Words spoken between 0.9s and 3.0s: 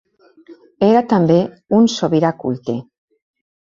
també un sobirà culte.